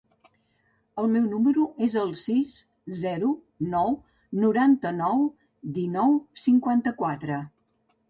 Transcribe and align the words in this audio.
El 1.03 1.11
meu 1.15 1.27
número 1.33 1.65
es 1.89 1.97
el 2.05 2.15
sis, 2.23 2.57
zero, 3.03 3.31
nou, 3.77 3.95
noranta-nou, 4.47 5.25
dinou, 5.81 6.21
cinquanta-quatre. 6.49 7.43